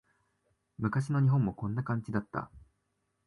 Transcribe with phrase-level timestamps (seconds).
[0.79, 2.49] 昔の日本もこんな感じだった